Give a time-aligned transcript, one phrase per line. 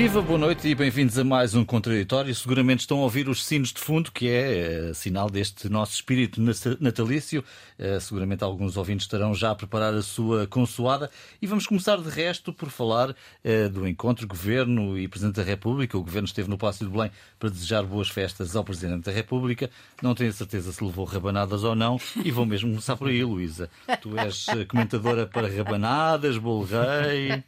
[0.00, 2.34] Viva, boa noite e bem-vindos a mais um Contraditório.
[2.34, 6.40] Seguramente estão a ouvir os sinos de fundo, que é uh, sinal deste nosso espírito
[6.80, 7.44] natalício.
[7.78, 11.10] Uh, seguramente alguns ouvintes estarão já a preparar a sua consoada.
[11.42, 15.98] E vamos começar, de resto, por falar uh, do encontro Governo e Presidente da República.
[15.98, 19.68] O Governo esteve no Palácio de Belém para desejar boas festas ao Presidente da República.
[20.00, 22.00] Não tenho certeza se levou rabanadas ou não.
[22.24, 23.68] E vou mesmo começar por aí, Luísa.
[24.00, 27.44] Tu és comentadora para rabanadas, bolo rei.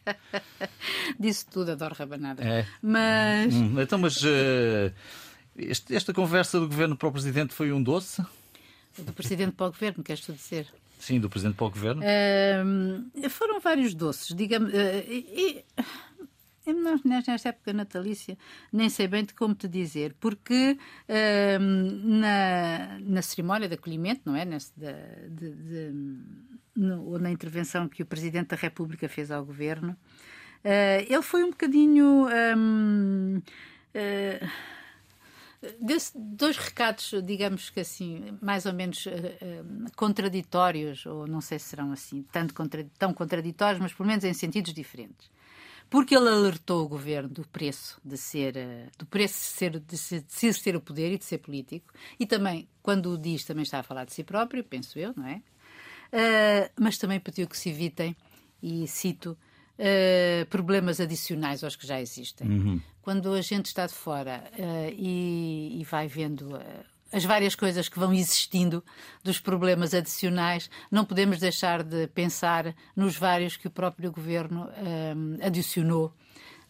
[1.18, 2.41] Disse tudo, adoro rabanadas.
[2.42, 2.66] É.
[2.82, 3.54] Mas.
[3.54, 4.92] Hum, então, mas uh,
[5.56, 8.22] este, esta conversa do governo para o presidente foi um doce?
[8.98, 10.66] Do presidente para o governo, queres tu dizer?
[10.98, 12.02] Sim, do presidente para o governo.
[12.02, 14.72] Uh, foram vários doces, digamos.
[14.72, 14.76] Uh,
[15.08, 15.64] e,
[17.04, 18.38] nesta época natalícia,
[18.72, 20.78] nem sei bem de como te dizer, porque
[21.58, 24.44] na, na cerimónia de acolhimento, não é?
[24.44, 24.92] Nesse, de,
[25.28, 25.92] de, de,
[26.76, 29.96] no, ou na intervenção que o Presidente da República fez ao governo,
[30.64, 32.28] Uh, ele foi um bocadinho.
[32.56, 33.42] Um, uh,
[33.94, 34.48] eh,
[35.80, 39.10] desse, dois recados, digamos que assim, mais ou menos uh,
[39.96, 44.32] contraditórios, ou não sei se serão assim, tanto contra, tão contraditórios, mas pelo menos em
[44.32, 45.30] sentidos diferentes.
[45.90, 48.54] Porque ele alertou o governo do preço de ser,
[48.96, 52.24] do preço de ser, de ser, de ser o poder e de ser político, e
[52.24, 55.42] também, quando o diz, também está a falar de si próprio, penso eu, não é?
[56.78, 58.16] mas também pediu que se evitem,
[58.62, 59.36] e cito,
[59.78, 62.48] uh, problemas adicionais aos que já existem.
[62.48, 62.80] Uhum.
[63.00, 67.88] Quando a gente está de fora uh, e, e, vai vendo uh, as várias coisas
[67.88, 68.82] que vão existindo
[69.22, 74.68] dos problemas adicionais, não podemos deixar de pensar nos vários que o próprio governo
[75.42, 76.14] adicionou.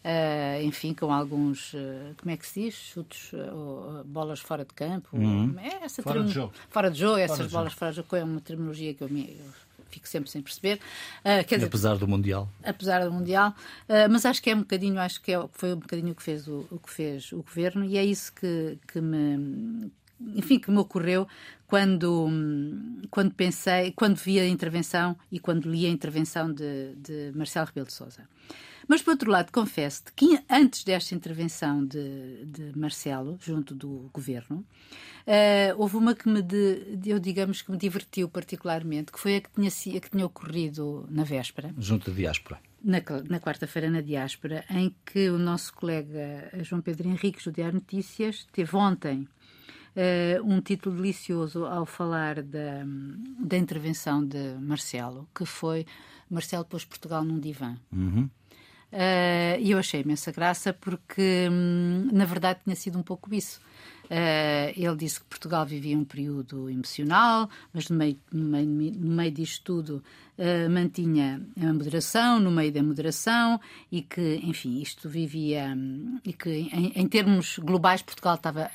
[0.03, 2.73] Uh, enfim, com alguns, uh, como é que se diz?
[2.73, 5.07] Chutes ou uh, bolas fora de campo.
[5.13, 5.55] Uhum.
[5.57, 6.53] É essa fora, de jogo.
[6.69, 7.17] fora de jogo.
[7.19, 7.79] essas bolas jogo.
[7.79, 9.45] fora de jogo é uma terminologia que eu, me, eu
[9.93, 10.79] fico sempre sem perceber.
[11.23, 12.49] Uh, dizer, apesar do Mundial.
[12.63, 13.55] Apesar do Mundial.
[13.87, 16.47] Uh, mas acho que é um bocadinho, acho que é, foi um bocadinho que fez
[16.47, 19.91] o, o, que fez o governo e é isso que, que me
[20.35, 21.27] enfim, que me ocorreu
[21.67, 22.29] quando,
[23.09, 27.87] quando pensei, quando vi a intervenção e quando li a intervenção de, de Marcelo Rebelo
[27.87, 28.27] de Sousa.
[28.87, 34.57] Mas, por outro lado, confesso que antes desta intervenção de, de Marcelo, junto do governo,
[34.57, 39.41] uh, houve uma que me, de, eu digamos, que me divertiu particularmente, que foi a
[39.41, 41.73] que tinha, a que tinha ocorrido na véspera.
[41.77, 42.59] Junto da diáspora.
[42.83, 47.75] Na, na quarta-feira na diáspora, em que o nosso colega João Pedro Henriques, do Diário
[47.75, 49.27] Notícias, teve ontem
[49.95, 52.83] uh, um título delicioso ao falar da,
[53.39, 55.85] da intervenção de Marcelo, que foi
[56.29, 57.77] Marcelo pôs Portugal num divã.
[57.91, 58.29] Uhum.
[58.93, 63.59] Uh, e eu achei imensa graça porque, hum, na verdade, tinha sido um pouco isso.
[64.03, 69.15] Uh, ele disse que Portugal vivia um período emocional, mas no meio, no meio, no
[69.15, 70.03] meio disto tudo
[70.37, 73.59] uh, mantinha a moderação, no meio da moderação,
[73.91, 75.73] e que, enfim, isto vivia.
[75.75, 78.69] Um, e que, em, em, termos globais, Portugal estava.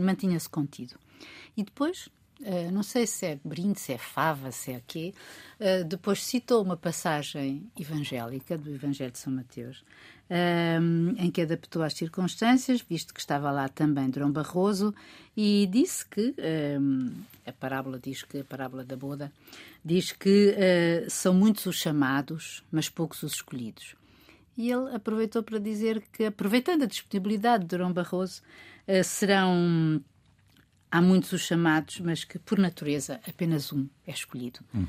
[0.00, 0.94] mantinha-se contido.
[1.54, 2.08] E depois
[2.42, 5.14] Uh, não sei se é brinde, se é fava, se é quê.
[5.60, 9.78] Uh, depois citou uma passagem evangélica do Evangelho de São Mateus,
[10.28, 14.92] uh, em que adaptou às circunstâncias, visto que estava lá também Dom Barroso,
[15.36, 16.34] e disse que
[17.46, 19.32] a parábola diz que a parábola da boda
[19.84, 20.54] diz que
[21.08, 23.94] são muitos os chamados, mas poucos os escolhidos.
[24.56, 28.42] E ele aproveitou para dizer que, aproveitando a disponibilidade de Dom Barroso,
[29.04, 30.02] serão
[30.92, 34.60] há muitos os chamados, mas que por natureza apenas um é escolhido.
[34.74, 34.86] Hum.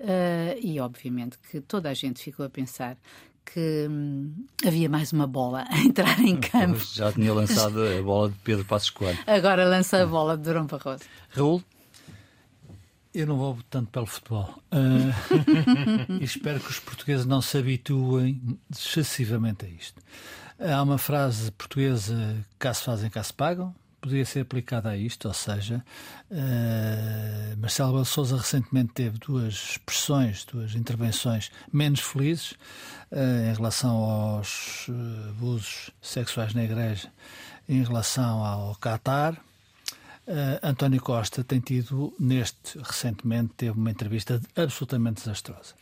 [0.00, 2.96] Uh, e obviamente que toda a gente ficou a pensar
[3.44, 6.78] que hum, havia mais uma bola a entrar em campo.
[6.78, 9.18] Já tinha lançado a bola de Pedro Passos Coelho.
[9.26, 11.04] Agora lança a bola de Durão Barroso.
[11.28, 11.62] Raul?
[13.14, 14.58] Eu não vou tanto pelo futebol.
[14.72, 15.12] Uh,
[16.22, 20.00] espero que os portugueses não se habituem excessivamente a isto.
[20.58, 25.28] Há uma frase portuguesa: cá se fazem, cá se pagam poderia ser aplicada a isto,
[25.28, 25.82] ou seja,
[26.30, 32.50] uh, Marcelo Souza recentemente teve duas expressões, duas intervenções menos felizes
[33.12, 37.08] uh, em relação aos uh, abusos sexuais na Igreja,
[37.68, 39.40] em relação ao Qatar.
[40.62, 45.74] António Costa tem tido, neste, recentemente, teve uma entrevista absolutamente desastrosa.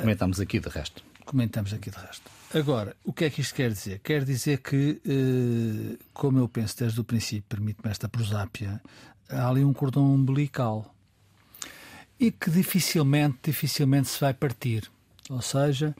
[0.00, 1.02] Comentamos aqui de resto.
[1.26, 2.39] Comentamos aqui de resto.
[2.52, 4.00] Agora, o que é que isto quer dizer?
[4.00, 8.80] Quer dizer que, eh, como eu penso desde o princípio, permite-me esta prosápia,
[9.28, 10.92] há ali um cordão umbilical
[12.18, 14.90] e que dificilmente, dificilmente se vai partir.
[15.30, 15.94] Ou seja,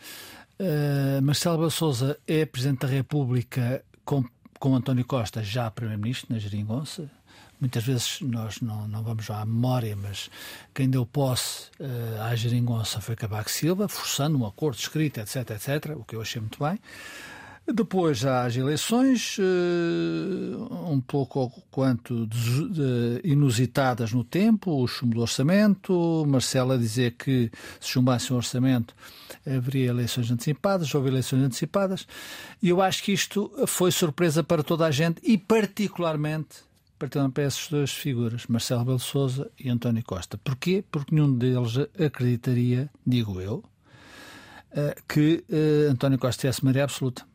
[0.58, 4.25] uh, Marcelo Souza é Presidente da República com,
[4.58, 7.11] com António Costa já Primeiro-Ministro na Geringonça,
[7.61, 10.31] muitas vezes nós não, não vamos à memória, mas
[10.75, 15.97] quem deu posse uh, à geringonça foi Cabaco Silva, forçando um acordo escrito, etc, etc,
[15.97, 16.79] o que eu achei muito bem.
[17.73, 22.29] Depois há as eleições, uh, um pouco quanto
[23.23, 28.95] inusitadas no tempo, o chumbo do orçamento, Marcelo a dizer que se chumbasse o orçamento
[29.47, 32.06] haveria eleições antecipadas, houve eleições antecipadas,
[32.63, 36.69] e eu acho que isto foi surpresa para toda a gente e particularmente
[37.08, 40.37] para essas duas figuras, Marcelo Belo Souza e António Costa.
[40.37, 40.85] Porquê?
[40.91, 43.64] Porque nenhum deles acreditaria, digo eu,
[44.73, 47.30] eh, que eh, António Costa tivesse maioria absoluta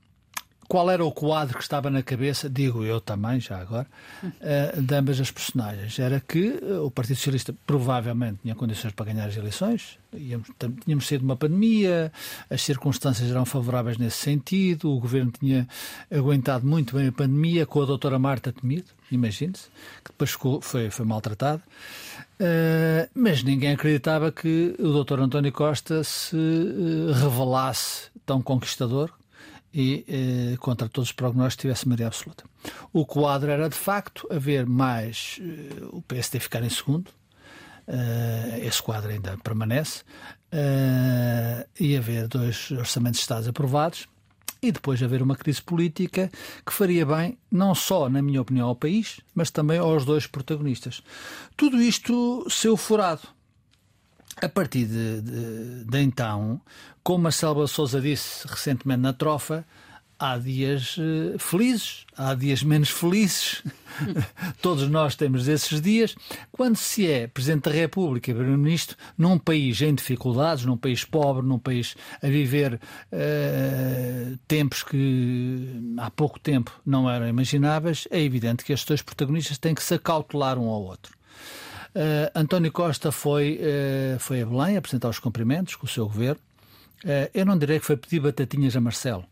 [0.68, 3.88] qual era o quadro que estava na cabeça, digo eu também, já agora,
[4.24, 5.98] uh, de ambas as personagens.
[6.00, 9.98] Era que uh, o Partido Socialista provavelmente tinha condições para ganhar as eleições,
[10.84, 12.12] tínhamos sido uma pandemia,
[12.50, 15.68] as circunstâncias eram favoráveis nesse sentido, o governo tinha
[16.12, 19.68] aguentado muito bem a pandemia, com a doutora Marta Temido, imagine-se,
[20.04, 21.62] que depois ficou, foi, foi maltratada.
[22.40, 26.36] Uh, mas ninguém acreditava que o doutor António Costa se
[27.14, 29.12] revelasse tão conquistador
[29.76, 32.46] e, eh, contra todos os prognósticos, tivesse maioria absoluta.
[32.94, 37.12] O quadro era, de facto, haver mais eh, o PSD ficar em segundo,
[37.86, 40.04] eh, esse quadro ainda permanece,
[40.50, 44.08] eh, e haver dois orçamentos de Estados aprovados,
[44.62, 46.32] e depois haver uma crise política
[46.66, 51.04] que faria bem, não só, na minha opinião, ao país, mas também aos dois protagonistas.
[51.58, 53.28] Tudo isto seu furado.
[54.42, 56.60] A partir de, de, de então,
[57.04, 59.66] como Marcelo Souza disse recentemente na trofa,
[60.20, 63.64] há dias uh, felizes, há dias menos felizes.
[64.62, 66.16] Todos nós temos esses dias.
[66.52, 71.46] Quando se é Presidente da República e Primeiro-Ministro num país em dificuldades, num país pobre,
[71.46, 78.64] num país a viver uh, tempos que há pouco tempo não eram imagináveis, é evidente
[78.64, 81.16] que estes dois protagonistas têm que se acautelar um ao outro.
[81.96, 86.42] Uh, António Costa foi, uh, foi a Belém apresentar os cumprimentos com o seu governo.
[87.06, 89.26] Uh, eu não direi que foi pedir batatinhas a Marcelo,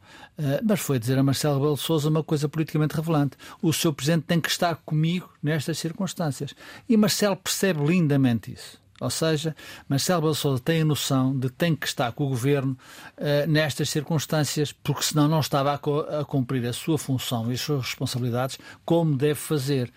[0.63, 3.35] mas foi dizer a Marcelo Rebelo Souza uma coisa politicamente relevante.
[3.61, 6.53] O seu presidente tem que estar comigo nestas circunstâncias.
[6.87, 8.82] E Marcelo percebe lindamente isso.
[9.03, 9.55] Ou seja,
[9.87, 12.77] Marcelo Rebelo tem a noção de que tem que estar com o governo
[13.17, 17.53] uh, nestas circunstâncias, porque senão não estava a, co a, cumprir a sua função e
[17.53, 19.91] as suas responsabilidades como deve fazer.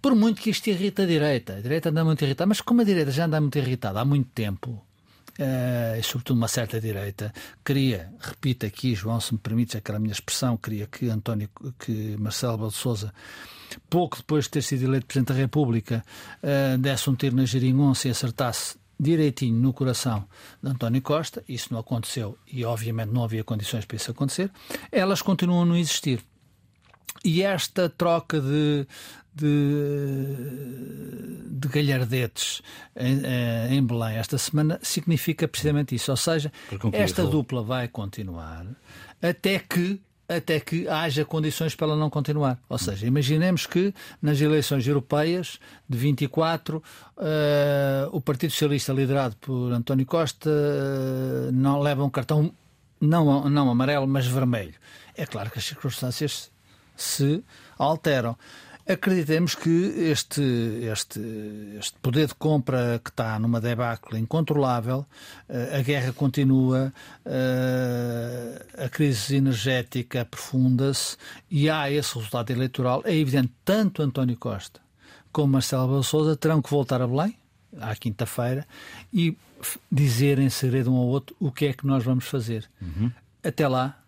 [0.00, 2.84] Por muito que isto irrita a direita, a direita anda muito irritada, mas como a
[2.84, 4.80] direita já anda muito irritada há muito tempo,
[5.38, 7.32] Uh, e sobretudo uma certa direita,
[7.64, 12.56] queria, repito aqui, João, se me permites aquela minha expressão, queria que António, que Marcelo
[12.56, 16.04] Belo de pouco depois de ter sido eleito Presidente da República,
[16.42, 20.24] uh, desse um tiro na geringonça e acertasse direitinho no coração
[20.62, 24.50] de António Costa, isso não aconteceu e obviamente não havia condições para isso acontecer,
[24.92, 26.22] elas continuam a não existir.
[27.24, 28.86] E esta troca de,
[29.34, 30.26] de,
[31.50, 32.62] de galhardetes
[32.94, 36.10] em, eh, em Belém esta semana significa precisamente isso.
[36.10, 36.52] Ou seja,
[36.92, 38.66] esta dupla vai continuar
[39.22, 42.58] até que até que haja condições para ela não continuar.
[42.68, 43.92] Ou seja, imaginemos que
[44.22, 45.58] nas eleições europeias
[45.88, 46.82] de 24 uh,
[47.18, 52.52] eh, o Partido Socialista liderado por António Costa uh, não leva um cartão
[53.00, 54.74] não, não amarelo, mas vermelho.
[55.14, 56.50] É claro que as circunstâncias
[56.96, 57.42] se
[57.78, 58.36] alteram.
[58.86, 60.42] Acreditemos que este,
[60.92, 61.20] este,
[61.78, 65.06] este poder de compra que está numa debacle incontrolável,
[65.48, 66.92] eh, a guerra continua,
[67.24, 71.16] eh, a crise energética aprofunda-se
[71.50, 73.00] e há esse resultado eleitoral.
[73.06, 74.84] É evidente, tanto António Costa
[75.34, 77.36] como Marcelo Rebelo Sousa terão que voltar a Belém,
[77.80, 78.64] à quinta-feira,
[79.12, 79.36] e
[79.90, 82.70] dizer em segredo um ao outro o que é que nós vamos fazer.
[82.80, 83.10] Uhum.
[83.42, 83.98] Até lá,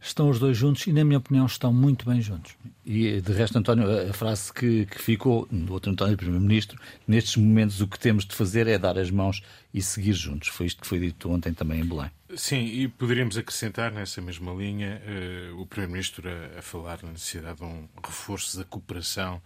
[0.00, 2.56] estão os dois juntos e, na minha opinião, estão muito bem juntos.
[2.84, 7.80] E, de resto, António, a frase que, que ficou do outro António, Primeiro-Ministro, nestes momentos
[7.80, 9.42] o que temos de fazer é dar as mãos
[9.72, 10.48] e seguir juntos.
[10.48, 12.10] Foi isto que foi dito ontem também em Belém.
[12.36, 15.02] Sim, e poderíamos acrescentar nessa mesma linha
[15.52, 19.36] uh, o Primeiro-Ministro a, a, falar na necessidade de um reforço da cooperação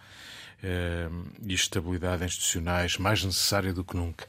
[0.62, 4.26] uh, e estabilidade institucionais mais necessária do que nunca.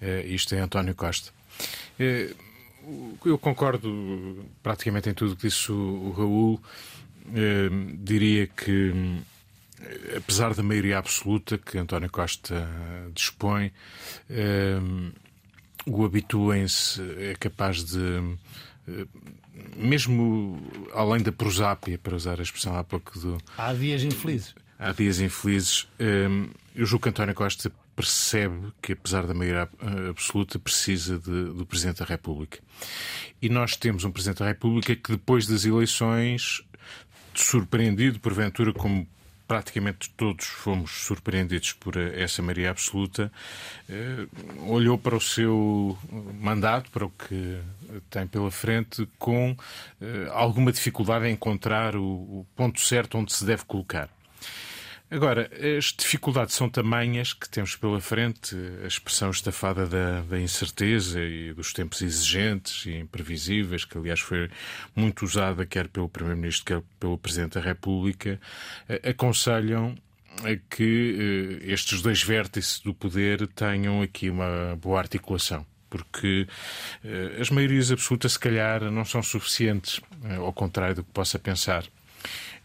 [0.00, 1.30] Uh, isto é António Costa.
[3.24, 6.62] Eu concordo praticamente em tudo o que disse o, o Raul.
[7.34, 8.92] Eh, diria que,
[9.80, 12.68] eh, apesar da maioria absoluta que António Costa
[13.14, 13.70] dispõe,
[14.28, 14.80] eh,
[15.86, 18.36] o habituem-se é capaz de.
[18.88, 19.06] Eh,
[19.76, 20.60] mesmo
[20.94, 23.38] além da prosápia, para usar a expressão há pouco do.
[23.56, 24.54] Há dias infelizes.
[24.78, 25.88] Há dias infelizes.
[25.98, 26.28] Eh,
[26.74, 31.66] eu julgo que António Costa percebe que, apesar da maioria eh, absoluta, precisa de, do
[31.66, 32.58] Presidente da República.
[33.40, 36.62] E nós temos um Presidente da República que, depois das eleições,
[37.34, 39.06] surpreendido, porventura, como
[39.46, 43.30] praticamente todos fomos surpreendidos por essa maioria absoluta,
[44.66, 45.98] olhou para o seu
[46.40, 47.58] mandato, para o que
[48.08, 49.54] tem pela frente, com
[50.30, 54.08] alguma dificuldade em encontrar o ponto certo onde se deve colocar.
[55.12, 61.20] Agora, as dificuldades são tamanhas que temos pela frente, a expressão estafada da, da, incerteza
[61.20, 64.48] e dos tempos exigentes e imprevisíveis, que aliás foi
[64.96, 68.40] muito usada quer pelo Primeiro-Ministro, quer pelo Presidente da República,
[69.06, 69.94] aconselham
[70.70, 76.48] que estes dois vértices do poder tenham aqui uma boa articulação porque
[77.38, 80.00] as maiorias absolutas, se calhar, não são suficientes,
[80.38, 81.84] ao contrário do que possa pensar.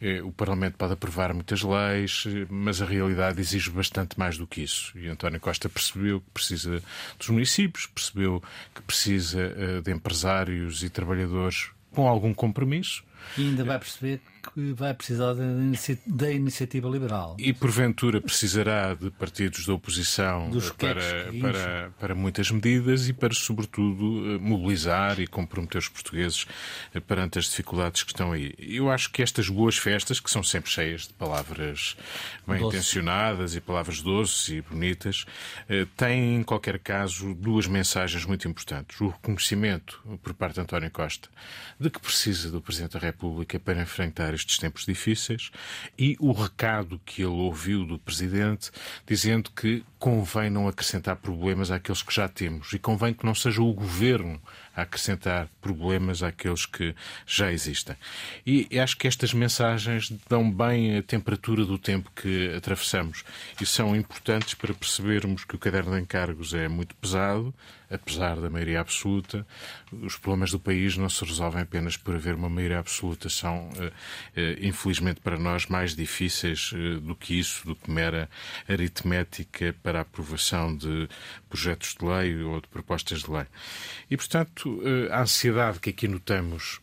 [0.02, 4.62] Eh, o Parlamento pode aprovar muitas leis, mas a realidade exige bastante mais do que
[4.62, 4.98] isso.
[4.98, 6.82] E António Costa percebeu que precisa
[7.18, 8.44] dos municípios, percebeu
[8.76, 13.04] que precisa eh, de empresários e trabalhadores com algum compromisso.
[13.38, 14.22] E ainda vai perceber
[14.54, 15.34] que vai precisar
[16.06, 17.36] da iniciativa liberal.
[17.40, 24.36] E porventura precisará de partidos da oposição para, para, para muitas medidas e para, sobretudo,
[24.36, 26.46] eh, mobilizar e comprometer os portugueses
[26.94, 28.54] eh, perante as dificuldades que estão aí.
[28.58, 31.96] Eu acho que estas boas festas, que são sempre cheias de palavras
[32.48, 32.78] bem Doce.
[32.78, 35.26] intencionadas e palavras doces e bonitas,
[35.70, 39.00] eh, têm, em qualquer caso, duas mensagens muito importantes.
[39.02, 41.30] O reconhecimento por parte de António Costa
[41.80, 45.52] de que precisa do Presidente da República para enfrentar estes tempos difíceis
[45.98, 48.72] e o recado que ele ouviu do Presidente
[49.06, 53.62] dizendo que convém não acrescentar problemas àqueles que já temos e convém que não seja
[53.62, 54.42] o Governo
[54.76, 57.96] a acrescentar problemas àqueles que já existem.
[58.46, 63.24] E acho que estas mensagens dão bem a temperatura do tempo que atravessamos
[63.60, 67.54] e são importantes para percebermos que o caderno de encargos é muito pesado,
[67.90, 69.46] apesar da maioria absoluta.
[69.92, 73.92] Os problemas do país não se resolvem apenas por haver uma maioria absoluta, são, eh,
[74.36, 78.30] eh, infelizmente para nós, mais difíceis eh, do que isso, do que mera
[78.68, 81.08] aritmética para a aprovação de
[81.50, 83.46] projetos de lei ou de propostas de lei.
[84.10, 86.80] E, portanto, a ansiedade que aqui notamos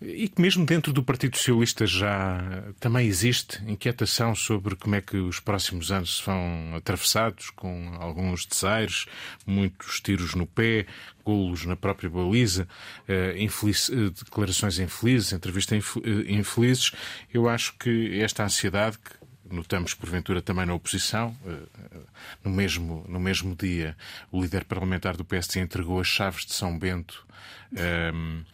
[0.00, 5.16] e que mesmo dentro do Partido Socialista já também existe inquietação sobre como é que
[5.16, 9.06] os próximos anos se vão atravessados, com alguns desaires,
[9.46, 10.86] muitos tiros no pé,
[11.24, 12.68] golos na própria baliza,
[13.08, 13.90] eh, infeliz,
[14.24, 15.96] declarações infelizes, entrevistas
[16.26, 16.92] infelizes.
[17.32, 19.22] Eu acho que esta ansiedade que
[19.52, 21.36] notamos porventura também na oposição.
[21.46, 21.98] Eh, eh,
[22.44, 23.96] no mesmo, no mesmo dia,
[24.30, 27.26] o líder parlamentar do PSD entregou as chaves de São Bento.
[27.72, 28.44] Um, uh,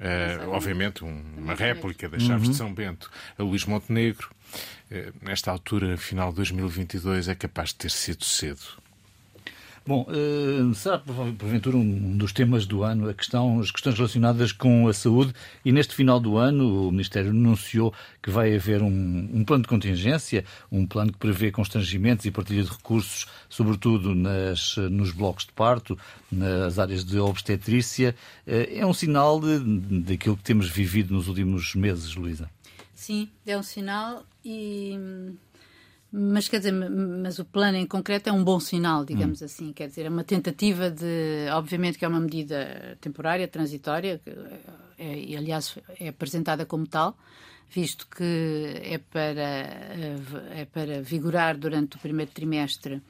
[0.00, 2.52] eh, obviamente, uma réplica das chaves uhum.
[2.52, 4.30] de São Bento a Luís Montenegro.
[4.90, 8.83] Uh, nesta altura, final de 2022, é capaz de ter sido cedo.
[9.86, 14.88] Bom, uh, será porventura um dos temas do ano a questão, as questões relacionadas com
[14.88, 18.88] a saúde e neste final do ano o Ministério anunciou que vai haver um,
[19.30, 24.74] um plano de contingência, um plano que prevê constrangimentos e partilha de recursos, sobretudo nas,
[24.90, 25.98] nos blocos de parto,
[26.32, 28.16] nas áreas de obstetrícia.
[28.46, 32.48] Uh, é um sinal daquilo que temos vivido nos últimos meses, Luísa?
[32.94, 34.98] Sim, é um sinal e
[36.16, 39.46] mas quer dizer, mas o plano em concreto é um bom sinal, digamos hum.
[39.46, 39.72] assim.
[39.72, 44.20] Quer dizer, é uma tentativa de, obviamente que é uma medida temporária, transitória,
[44.96, 47.18] é, e aliás é apresentada como tal,
[47.68, 49.42] visto que é para
[50.54, 53.02] é para vigorar durante o primeiro trimestre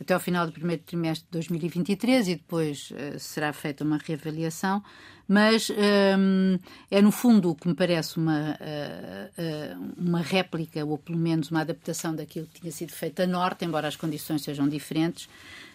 [0.00, 4.82] até ao final do primeiro trimestre de 2023 e depois uh, será feita uma reavaliação,
[5.26, 6.58] mas um, ehm,
[6.90, 11.50] é no fundo o que me parece uma, uh, uh, uma réplica ou pelo menos
[11.50, 15.28] uma adaptação daquilo que tinha sido feito a norte, embora as condições sejam diferentes.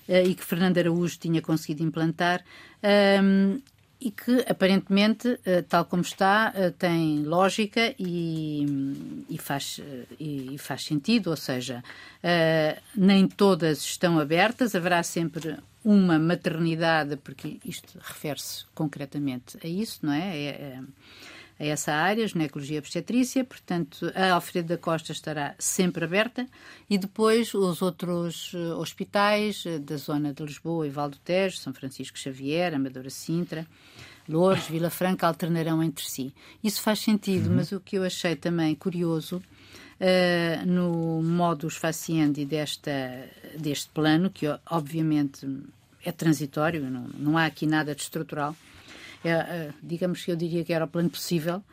[0.08, 2.44] e que Fernando Araújo tinha conseguido implantar.
[3.22, 3.60] Um,
[4.02, 10.58] e que aparentemente, eh, tal como está, eh, tem lógica e, e, faz, eh, e
[10.58, 11.84] faz sentido, ou seja,
[12.96, 20.14] nem todas estão abertas, haverá sempre uma maternidade, porque isto refere-se concretamente a isso, não
[20.14, 20.38] é?
[20.38, 20.80] é, é
[21.62, 26.48] a essa área, ginecologia obstetrícia, portanto, a Alfredo da Costa estará sempre aberta
[26.90, 31.58] e depois os outros uh, hospitais uh, da zona de Lisboa e Val do Tejo,
[31.58, 33.68] São Francisco Xavier, Amadora Sintra,
[34.28, 36.34] Lourdes, Vila Franca, alternarão entre si.
[36.64, 37.58] Isso faz sentido, uhum.
[37.58, 42.92] mas o que eu achei também curioso uh, no modus faciendi desta,
[43.56, 45.48] deste plano, que obviamente
[46.04, 48.56] é transitório, não, não há aqui nada de estrutural,
[49.24, 51.64] é, é, digamos que eu diria que era o plano possível,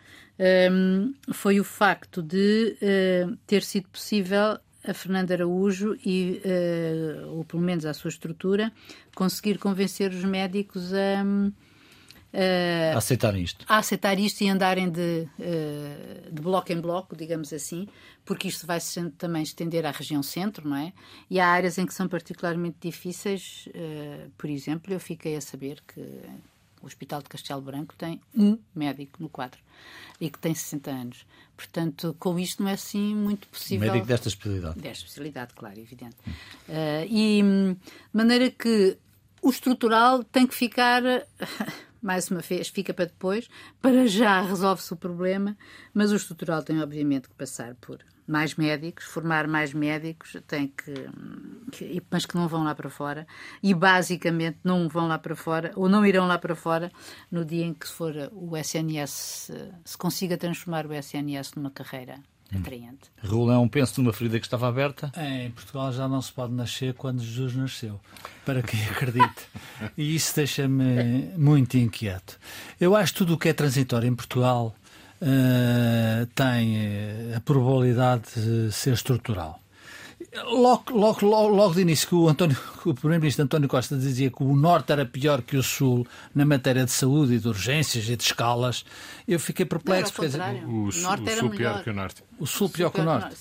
[0.71, 7.45] um, foi o facto de uh, ter sido possível a Fernanda Araújo e, uh, ou
[7.45, 8.73] pelo menos a sua estrutura,
[9.15, 11.25] conseguir convencer os médicos a,
[12.31, 13.65] Uh, a aceitar isto.
[13.67, 17.89] A aceitar isto e andarem de, uh, de bloco em bloco, digamos assim,
[18.23, 20.93] porque isto vai -se também estender à região centro, não é?
[21.31, 23.67] E há áreas em que são particularmente difíceis.
[24.37, 26.03] Por exemplo, eu fiquei a saber que
[26.83, 29.59] o Hospital de Castelo Branco tem um médico no quadro
[30.21, 31.27] e que tem 60 anos.
[31.57, 33.89] Portanto, com isto não é assim muito possível.
[33.93, 34.81] Médico desta especialidade.
[34.81, 36.17] Desta especialidade, claro, evidente.
[36.27, 36.73] Hum.
[37.09, 37.77] e de
[38.13, 38.97] maneira que
[39.43, 41.03] o estrutural tem que ficar
[42.03, 43.49] mais uma vez, fica para depois.
[43.81, 45.57] Para já resolve-se o problema,
[45.93, 50.93] mas o estrutural tem, obviamente, que passar por mais médicos, formar mais médicos, tem que,
[51.73, 53.27] que, mas que não vão lá para fora
[53.63, 56.93] e basicamente não vão lá para fora ou não irão lá para fora
[57.31, 59.51] no dia em que for o SNS
[59.85, 62.21] se consiga transformar o SNS numa carreira
[62.55, 63.11] atraente.
[63.23, 65.13] Raul, é um penso numa ferida que estava aberta?
[65.15, 68.01] É, em Portugal já não se pode nascer quando Jesus nasceu,
[68.45, 69.49] para quem acredite.
[69.97, 72.39] e isso deixa-me muito inquieto.
[72.81, 74.75] Eu acho que tudo o que é transitório em Portugal
[75.23, 79.61] uh, tem eh, a probabilidade de ser estrutural.
[80.35, 84.43] Logo, logo, logo, logo de início que o, António, o Primeiro-Ministro António Costa dizia que
[84.43, 88.15] o Norte era pior que o Sul na matéria de saúde e de urgências e
[88.15, 88.85] de escalas,
[89.27, 90.13] eu fiquei perplexo.
[90.19, 92.25] Não, dizer, o, o, Norte o Sul pior que o Norte.
[92.39, 93.37] O Sul pior que o Norte.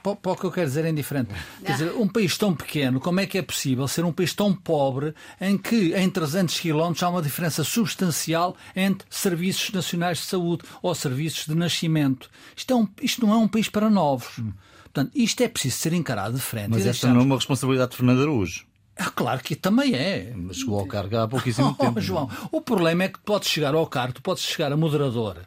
[0.00, 1.30] Para, o que eu quero dizer é indiferente.
[1.64, 4.54] Quer dizer, um país tão pequeno, como é que é possível ser um país tão
[4.54, 10.62] pobre em que em 300 quilómetros há uma diferença substancial entre serviços nacionais de saúde
[10.80, 12.30] ou serviços de nascimento?
[12.56, 14.38] Isto, é um, isto não é um país para novos.
[14.38, 14.52] Hum.
[14.98, 16.70] Portanto, isto é preciso ser encarado de frente.
[16.70, 18.66] Mas esta não é uma responsabilidade de Fernando Araújo.
[18.96, 20.32] Ah, claro que também é.
[20.34, 22.00] Mas chegou ao cargo há pouquíssimo oh, tempo.
[22.00, 25.42] João, o problema é que podes chegar ao cargo, tu podes chegar a moderadora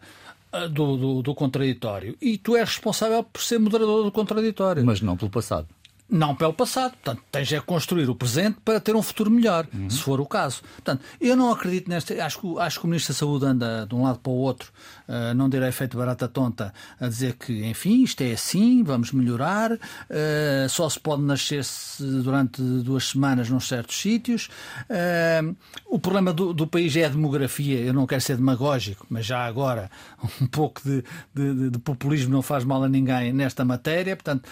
[0.53, 4.86] ah, do, do, do contraditório e tu és responsável por ser moderador do contraditório.
[4.86, 5.67] Mas não pelo passado
[6.12, 6.91] não pelo passado.
[6.91, 9.89] Portanto, tens é construir o presente para ter um futuro melhor, uhum.
[9.89, 10.62] se for o caso.
[10.75, 12.13] Portanto, eu não acredito nesta.
[12.24, 14.71] Acho que, acho que o Ministro da Saúde anda de um lado para o outro,
[15.08, 19.71] uh, não direi feito barata tonta, a dizer que, enfim, isto é assim, vamos melhorar,
[19.71, 24.50] uh, só se pode nascer -se durante duas semanas num certos sítios.
[24.89, 27.80] Uh, o problema do, do, país é a demografia.
[27.80, 29.89] Eu não quero ser demagógico, mas já agora
[30.41, 34.15] um pouco de, de, de populismo não faz mal a ninguém nesta matéria.
[34.15, 34.50] Portanto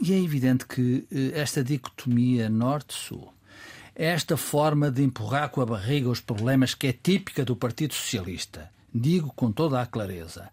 [0.00, 3.32] e é evidente que eh, esta dicotomia norte-sul,
[3.94, 8.70] esta forma de empurrar com a barriga os problemas que é típica do Partido Socialista,
[8.94, 10.48] digo com toda a clareza,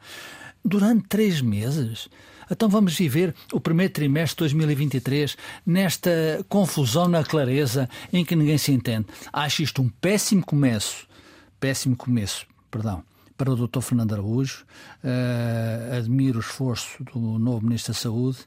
[0.63, 2.10] durante três meses.
[2.49, 8.58] Então vamos viver o primeiro trimestre de 2023 nesta confusão na clareza em que ninguém
[8.58, 9.08] se entende.
[9.31, 11.08] Acho isto um péssimo começo.
[11.60, 13.03] Péssimo começo, perdão
[13.38, 13.82] para o Dr.
[13.82, 14.65] Fernando Araújo.
[15.04, 18.39] Uh, admiro o esforço do novo Ministro da Saúde,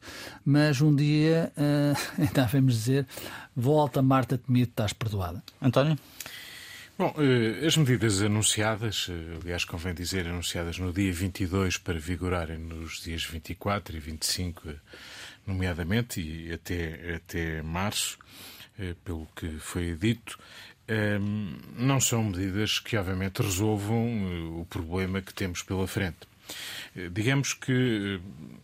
[0.44, 3.06] mas um dia, uh, ainda devemos dizer,
[3.54, 5.42] volta Marta Temido, estás perdoada.
[5.60, 5.98] António?
[6.98, 9.08] Bom, eh, as medidas anunciadas,
[9.40, 14.68] aliás, convém dizer, anunciadas no dia 22 para vigorarem nos dias 24 e 25,
[15.46, 18.18] nomeadamente, e até, até março,
[19.04, 20.40] pelo que foi dito,
[21.76, 26.18] não são medidas que, obviamente, resolvam eh, o problema que temos pela frente.
[26.96, 28.54] Eh, digamos que eh,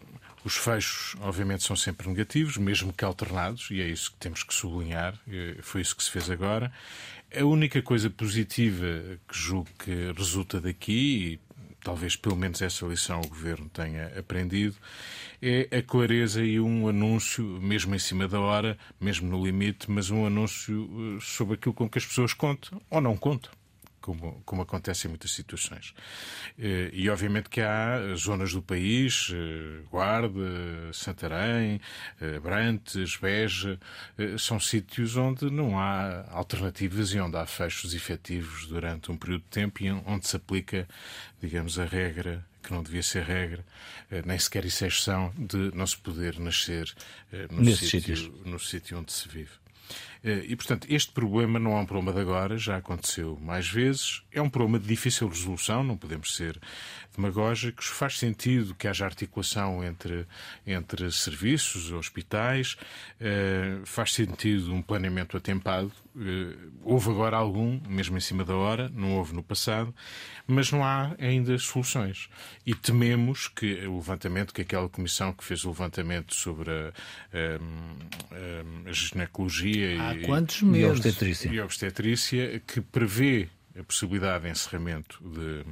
[0.45, 4.55] os fechos, obviamente, são sempre negativos, mesmo que alternados, e é isso que temos que
[4.55, 5.19] sublinhar.
[5.63, 6.71] Foi isso que se fez agora.
[7.35, 11.41] A única coisa positiva que julgo que resulta daqui,
[11.83, 14.77] talvez pelo menos essa lição o Governo tenha aprendido,
[15.45, 20.09] é a clareza e um anúncio, mesmo em cima da hora, mesmo no limite, mas
[20.11, 23.53] um anúncio eh, sobre aquilo com que as pessoas contam ou não contam
[24.01, 25.95] como, como acontece em muitas situações.
[26.59, 31.79] Eh, e obviamente que há zonas do país, eh, Guarda, Santarém,
[32.37, 33.79] Abrantes, Beja,
[34.39, 39.49] são sítios onde não há alternativas e onde há fechos efetivos durante um período de
[39.49, 40.89] tempo e onde se aplica,
[41.39, 43.65] digamos, a regra que não devia ser regra,
[44.25, 46.93] nem sequer exceção de não se poder nascer
[47.51, 49.53] no sítio, no sítio onde se vive.
[50.25, 54.23] Eh, e, portanto, este problema não é um problema de agora, já aconteceu mais vezes.
[54.33, 56.59] É um problema de difícil resolução, não podemos ser
[57.15, 57.87] demagógicos.
[57.87, 60.27] Faz sentido que haja articulação entre,
[60.67, 62.77] entre serviços, hospitais.
[63.21, 65.93] Eh, faz sentido um planeamento atempado.
[66.17, 69.95] Eh, houve agora algum, mesmo em cima da hora, não houve no passado,
[70.47, 72.31] mas não há ainda soluções.
[72.65, 76.93] E tememos que o levantamento, que aquela comissão que fez o levantamento sobre a,
[77.33, 80.87] a, a ginecologia Há quantos meses?
[80.87, 81.49] E obstetrícia.
[81.49, 83.49] E obstetrícia, que prevê
[83.79, 85.65] a possibilidade de encerramento de,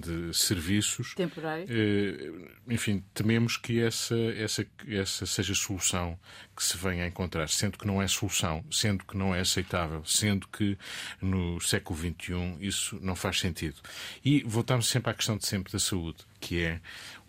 [0.00, 1.14] de serviços.
[1.14, 1.64] Temporário.
[1.68, 2.32] Eh,
[2.68, 6.18] enfim, tememos que essa, essa, essa seja a solução
[6.56, 10.04] que se venha a encontrar, sendo que não é solução, sendo que não é aceitável,
[10.04, 10.76] sendo que
[11.22, 13.76] no século XXI isso não faz sentido.
[14.24, 16.80] E voltamos sempre à questão de sempre da saúde, que é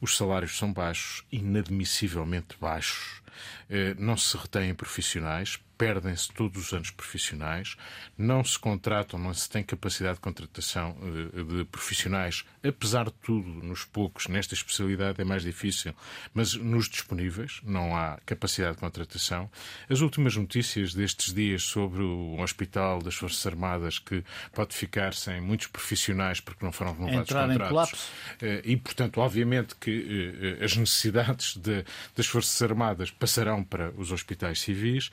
[0.02, 3.22] os salários são baixos, inadmissivelmente baixos,
[3.70, 7.76] eh, não se retêm profissionais, perdem-se todos os anos profissionais,
[8.18, 13.48] não se contratam, não se tem capacidade de contratação eh, de profissionais, apesar de tudo,
[13.48, 15.94] nos poucos, nesta especialidade é mais difícil,
[16.34, 19.50] mas nos disponíveis não há capacidade de contratação.
[19.90, 25.40] As últimas notícias destes dias sobre o Hospital das Forças Armadas que pode ficar sem
[25.40, 28.10] muitos profissionais porque não foram renovados Entrar contratos.
[28.42, 31.86] Eh, e, portanto, obviamente que eh, as necessidades de,
[32.16, 35.12] das Forças Armadas passarão para os hospitais civis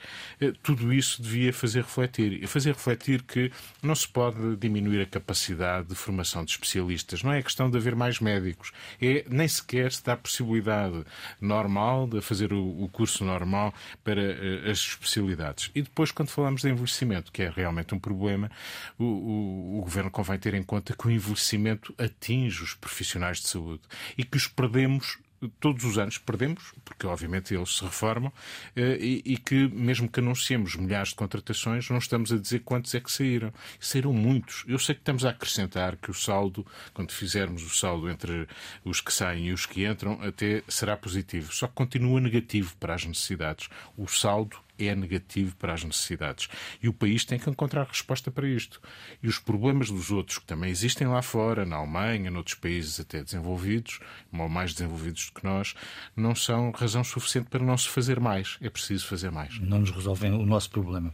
[0.61, 2.43] tudo isso devia fazer refletir.
[2.43, 7.23] E fazer refletir que não se pode diminuir a capacidade de formação de especialistas.
[7.23, 8.71] Não é questão de haver mais médicos.
[9.01, 11.03] É, nem sequer se dá a possibilidade
[11.39, 15.71] normal de fazer o, o curso normal para uh, as especialidades.
[15.75, 18.49] E depois, quando falamos de envelhecimento, que é realmente um problema,
[18.97, 23.47] o, o, o Governo convém ter em conta que o envelhecimento atinge os profissionais de
[23.47, 23.81] saúde
[24.17, 25.17] e que os perdemos
[25.59, 28.31] todos os anos perdemos, porque obviamente eles se reformam,
[28.75, 32.93] eh, e, e, que mesmo que anunciemos milhares de contratações, não estamos a dizer quantos
[32.95, 33.53] é que saíram.
[33.79, 34.63] Saíram muitos.
[34.67, 38.47] Eu sei que estamos a acrescentar que o saldo, quando fizermos o saldo entre
[38.83, 41.53] os que saem e os que entram, até será positivo.
[41.53, 43.69] Só que continua negativo para as necessidades.
[43.97, 46.47] O saldo é negativo para as necessidades.
[46.81, 48.81] E o país tem que encontrar resposta para isto.
[49.21, 53.23] E os problemas dos outros, que também existem lá fora, na Alemanha, noutros países até
[53.23, 53.99] desenvolvidos,
[54.31, 55.75] ou mais desenvolvidos do que nós,
[56.15, 58.57] não são razão suficiente para não se fazer mais.
[58.61, 59.59] É preciso fazer mais.
[59.59, 61.13] Não nos resolvem o nosso problema.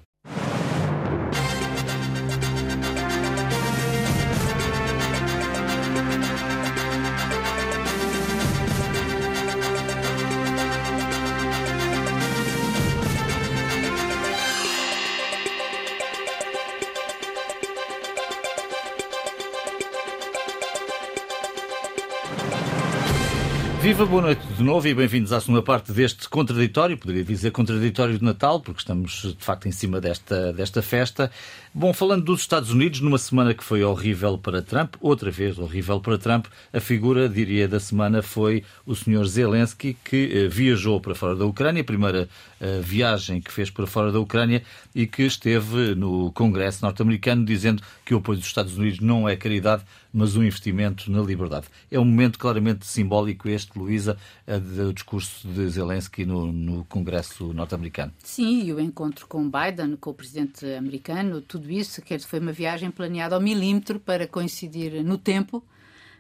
[23.92, 28.18] Viva, boa noite de novo e bem-vindos à segunda parte deste contraditório, poderia dizer contraditório
[28.18, 31.30] de Natal, porque estamos de facto em cima desta, desta festa.
[31.74, 36.00] Bom, falando dos Estados Unidos, numa semana que foi horrível para Trump, outra vez horrível
[36.00, 39.26] para Trump, a figura, diria, da semana foi o Sr.
[39.26, 42.30] Zelensky, que eh, viajou para fora da Ucrânia, a primeira
[42.62, 44.64] eh, viagem que fez para fora da Ucrânia
[44.96, 49.36] e que esteve no Congresso norte-americano dizendo que o apoio dos Estados Unidos não é
[49.36, 51.68] caridade, mas um investimento na liberdade.
[51.90, 57.54] É um momento claramente simbólico este, Luísa, eh, do discurso de Zelensky no, no Congresso
[57.54, 58.12] norte-americano.
[58.24, 62.52] Sim, e o encontro com Biden, com o presidente americano, tudo isso, que foi uma
[62.52, 65.64] viagem planeada ao milímetro para coincidir no tempo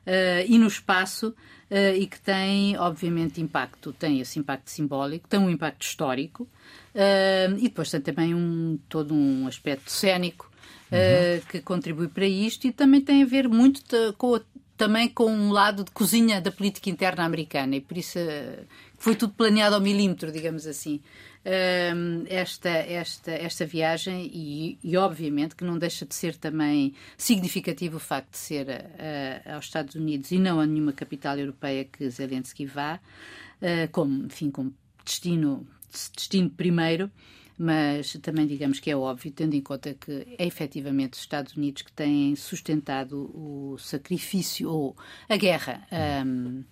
[0.01, 3.93] Uh, e no espaço uh, e que tem, obviamente, impacto.
[3.93, 6.49] Tem esse impacto simbólico, tem um impacto histórico
[6.95, 10.50] uh, e depois tem também um, todo um aspecto cénico
[10.91, 11.41] uhum.
[11.49, 13.83] que contribui para isto e também tem a ver muito
[14.17, 14.39] com
[14.77, 18.17] também com um lado de cozinha da política interna americana e por isso
[18.97, 21.01] foi tudo planeado ao milímetro, digamos assim
[22.27, 27.99] esta, esta, esta viagem e, e, obviamente que não deixa de ser também significativo o
[27.99, 32.65] facto de ser uh, aos Estados Unidos e não a nenhuma capital europeia que Zelensky
[32.65, 32.99] vá,
[33.91, 34.73] como, enfim, como
[35.05, 35.67] destino,
[36.15, 37.11] destino primeiro,
[37.63, 41.83] mas também digamos que é óbvio, tendo em conta que é efetivamente os Estados Unidos
[41.83, 44.97] que têm sustentado o sacrifício ou
[45.29, 45.87] a guerra.
[46.25, 46.63] Um,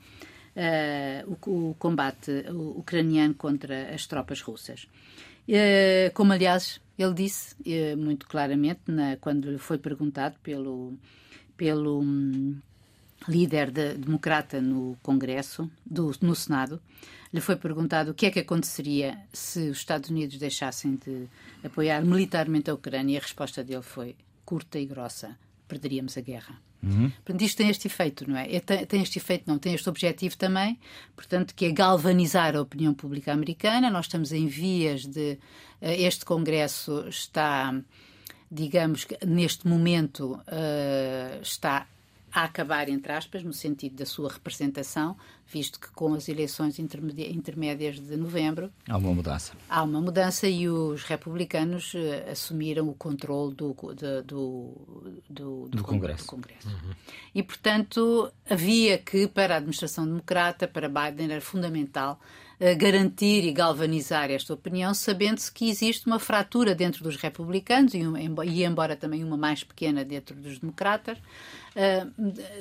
[0.56, 2.44] uh, o, o, combate
[2.76, 4.88] ucraniano contra as tropas russas.
[5.48, 10.98] Uh, como, aliás, ele disse uh, muito claramente, na, quando foi perguntado pelo,
[11.56, 12.04] pelo
[13.30, 16.82] líder de, democrata no Congresso, do, no Senado,
[17.32, 21.28] lhe foi perguntado o que é que aconteceria se os Estados Unidos deixassem de
[21.64, 25.38] apoiar militarmente a Ucrânia, e a resposta dele foi curta e grossa:
[25.68, 26.60] perderíamos a guerra.
[26.82, 27.10] Uhum.
[27.10, 28.56] Portanto, isto tem este efeito, não é?
[28.56, 30.80] é tem este efeito, não, tem este objetivo também,
[31.16, 33.90] portanto, que é galvanizar a opinião pública americana.
[33.90, 35.38] Nós estamos em vias de.
[35.82, 37.78] Eh, este Congresso está,
[38.50, 41.86] digamos, neste momento, uh, está
[42.32, 45.18] a acabar, entre aspas, no sentido da sua representação,
[45.52, 48.72] visto que com as eleições intermédias de novembro.
[48.88, 49.54] Há uma mudança.
[49.68, 54.76] Há uma mudança e os republicanos uh, assumiram o controle do, do, do,
[55.30, 56.28] do, do Congresso.
[56.28, 56.68] Congresso.
[56.68, 56.94] Uhum.
[57.34, 62.20] E, portanto, havia que, para a administração democrata, para Biden, era fundamental
[62.60, 68.02] uh, garantir e galvanizar esta opinião, sabendo-se que existe uma fratura dentro dos republicanos e,
[68.46, 71.18] e, embora também uma mais pequena dentro dos democratas,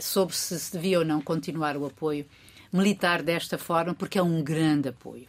[0.01, 2.27] sobre se, se devia ou não continuar o apoio
[2.73, 5.29] militar desta forma, porque é um grande apoio.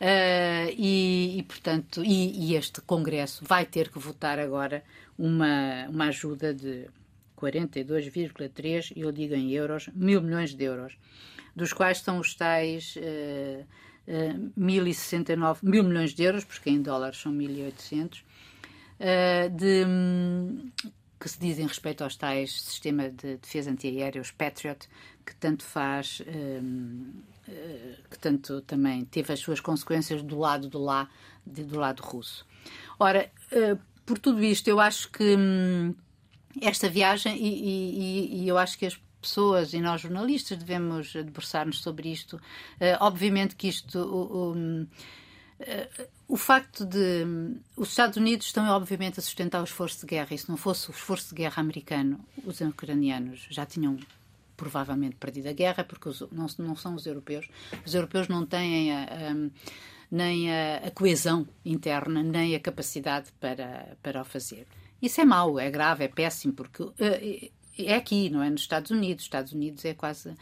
[0.00, 4.82] Uh, e, e, portanto, e, e, este Congresso vai ter que votar agora
[5.16, 6.88] uma, uma ajuda de
[7.40, 10.96] 42,3, eu digo em euros, mil milhões de euros,
[11.54, 13.64] dos quais são os tais uh,
[14.08, 20.70] uh, 1069 mil milhões de euros, porque em dólares são 1.800, uh, de, um,
[21.22, 24.88] que se dizem respeito aos tais sistema de defesa antiaérea, os Patriot,
[25.24, 27.12] que tanto faz, um,
[27.46, 31.08] uh, que tanto também teve as suas consequências do lado do lá,
[31.46, 32.44] do lado russo.
[32.98, 35.94] Ora, uh, por tudo isto, eu acho que um,
[36.60, 41.80] esta viagem, e, e, e, eu acho que as pessoas e nós jornalistas devemos debruçar-nos
[41.80, 42.34] sobre isto.
[42.34, 43.96] Uh, obviamente que isto.
[44.00, 44.86] O
[46.36, 47.24] facto de
[47.76, 50.90] os Estados Unidos estão obviamente a sustentar o esforço de guerra e se não fosse
[50.90, 53.96] o esforço de guerra americano, os ucranianos já tinham
[54.56, 57.48] provavelmente perdido a guerra porque os, não, não, são os europeus.
[57.84, 59.34] Os europeus não têm a, a,
[60.10, 64.66] nem a, a, coesão interna nem a capacidade para, para o fazer.
[65.00, 66.94] Isso é mau, é grave, é péssimo porque uh,
[67.78, 69.22] é aqui, não é nos Estados Unidos.
[69.22, 70.34] Os Estados Unidos é quase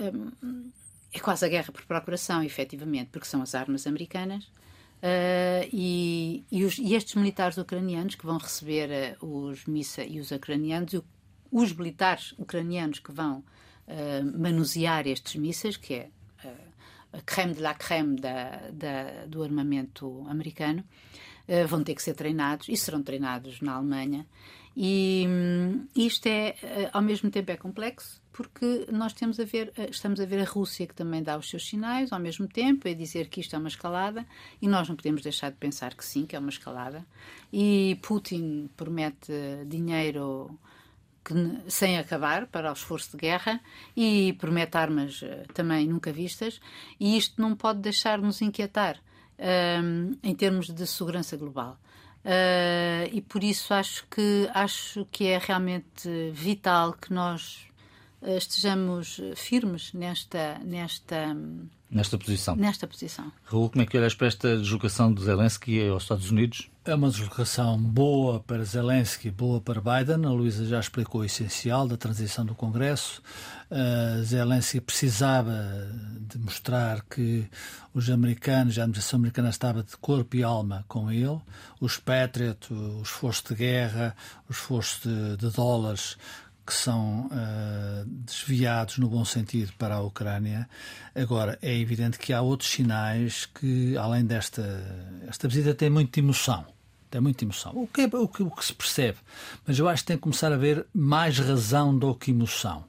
[0.00, 0.70] um,
[1.12, 4.44] é quase a guerra por procuração, efetivamente, porque são as armas americanas.
[5.02, 10.20] Uh, e, e, os, e, estes militares ucranianos que vão receber uh, os missa e
[10.20, 11.02] os ucranianos, e
[11.50, 16.10] os militares ucranianos que vão uh, manusear estes mísseis, que é
[17.12, 20.84] a creme de la creme da, da, do armamento americano,
[21.66, 24.24] vão ter que ser treinados e serão treinados na Alemanha.
[24.76, 26.54] E hum, isto é,
[26.92, 30.44] ao mesmo tempo, é complexo, porque nós temos a ver, eh, estamos a ver a
[30.44, 33.58] Rússia que também dá os seus sinais ao mesmo tempo, é dizer que isto é
[33.58, 34.24] uma escalada
[34.62, 37.04] e nós não podemos deixar de pensar que sim, que é uma escalada.
[37.52, 39.32] E Putin promete
[39.66, 40.58] dinheiro
[41.24, 41.34] que,
[41.68, 43.60] sem acabar para o esforço de guerra
[43.96, 46.60] e promete armas eh, também nunca vistas
[46.98, 48.96] e isto não pode deixar-nos inquietar
[49.38, 51.78] um, ehm, em termos de segurança global.
[52.24, 57.66] Uh, e por isso acho que acho que é realmente vital que nós
[58.22, 61.34] eh, estejamos firmes nesta, nesta,
[61.90, 62.56] nesta posição.
[62.56, 63.32] Nesta posição.
[63.44, 66.70] Raul, como é que olhas para esta deslocação de Zelensky aos Estados Unidos?
[66.82, 70.24] É uma deslocação boa para Zelensky, boa para Biden.
[70.24, 73.20] A Luísa já explicou o essencial da transição do Congresso.
[73.70, 75.52] Uh, Zelensky precisava
[76.20, 77.46] de mostrar que
[77.92, 81.38] os americanos, a administração americana estava de corpo e alma com ele.
[81.78, 84.16] Os Patriot, o esforço de guerra,
[84.48, 86.16] o esforço de, de dólares
[86.70, 90.68] que são uh, desviados no bom sentido para a Ucrânia.
[91.12, 94.62] Agora, é evidente que há outros sinais que, além desta
[95.26, 96.64] esta visita, tem muita emoção.
[97.10, 97.72] Tem muita emoção.
[97.74, 99.18] O que, é, o, que, o que se percebe.
[99.66, 102.84] Mas eu acho que tem que começar a haver mais razão do que emoção.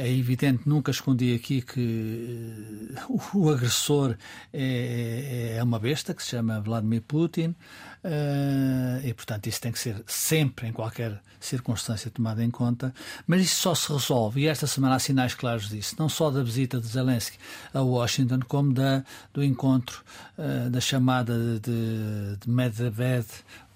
[0.00, 4.16] É evidente, nunca escondi aqui que uh, o agressor
[4.52, 9.78] é, é, uma besta que se chama Vladimir Putin uh, e, portanto, isso tem que
[9.80, 12.94] ser sempre, em qualquer circunstância, tomado em conta.
[13.26, 16.44] Mas isso só se resolve, e esta semana há sinais claros disso, não só da
[16.44, 17.36] visita de Zelensky
[17.74, 19.02] a Washington, como da,
[19.34, 20.04] do encontro,
[20.38, 23.26] uh, da chamada de, de Medvedev,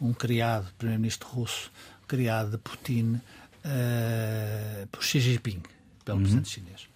[0.01, 1.69] um criado, primeiro-ministro russo,
[2.07, 3.21] criado de Putin,
[4.91, 5.63] por Xi Jinping
[6.05, 6.23] pelo uhum.
[6.25, 6.93] presidente chinês.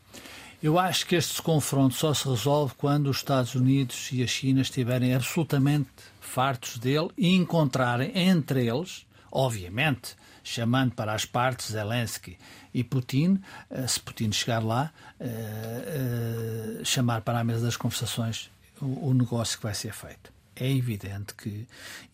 [0.63, 4.63] Eu acho que este confronto só se resolve quando os Estados Unidos e a China
[4.63, 5.91] estiverem absolutamente
[6.21, 12.39] fartos dele e encontrarem entre eles, obviamente, chamando para as partes Zelensky
[12.73, 13.41] e Putin,
[13.71, 19.15] eh, se Putin chegar lá, uh, uh, chamar para a mesa das conversações o, o
[19.15, 20.33] negócio que vai ser feito.
[20.55, 21.67] É evidente que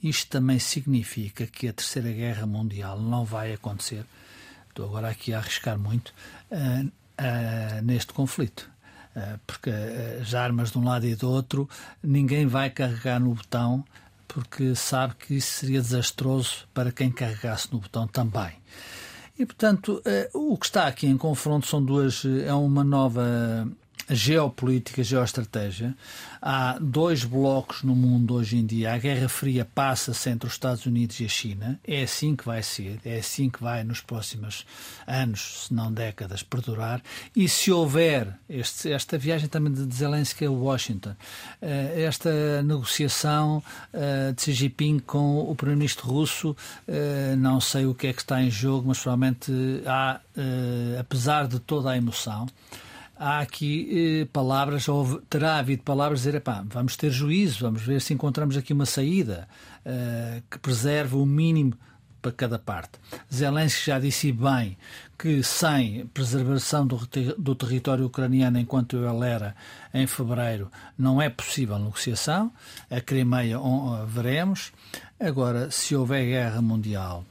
[0.02, 4.04] isto também significa que a Terceira Guerra Mundial não vai acontecer
[4.72, 6.14] estou agora aqui a arriscar muito,
[7.82, 8.70] neste conflito.
[9.46, 9.70] Porque
[10.20, 11.68] as armas de um lado e do outro,
[12.02, 13.84] ninguém vai carregar no botão
[14.26, 18.52] porque sabe que isso seria desastroso para quem carregasse no botão também.
[19.38, 22.24] E, portanto, o que está aqui em confronto são duas.
[22.46, 23.68] É uma nova
[24.14, 25.94] geopolítica, geoestratégia.
[26.40, 28.92] Há dois blocos no mundo hoje em dia.
[28.92, 31.80] A Guerra Fria passa-se entre os Estados Unidos e a China.
[31.86, 34.66] É assim que vai ser, é assim que vai nos próximos
[35.06, 37.00] anos, se não décadas, perdurar.
[37.34, 41.14] E se houver este, esta viagem também de Zelensky a Washington,
[41.60, 46.56] eh, esta negociação eh, de Xi Jinping com o primeiro-ministro russo,
[46.88, 49.52] eh, não sei o que é que está em jogo, mas provavelmente
[49.86, 50.20] há,
[50.98, 52.46] apesar de toda a emoção,
[53.22, 58.00] há aqui eh, palavras, ou terá havido palavras dizer, epá, vamos ter juízo, vamos ver
[58.00, 59.48] se encontramos aqui uma saída
[59.84, 61.74] eh, que preserve o mínimo
[62.20, 62.98] para cada parte.
[63.32, 64.76] Zelensky já disse bem
[65.16, 67.08] que sem preservação do,
[67.38, 69.54] do território ucraniano enquanto ele era
[69.94, 72.52] em fevereiro não é possível negociação.
[72.90, 73.58] A Crimeia
[74.06, 74.72] veremos.
[75.18, 77.24] Agora, se houver guerra mundial,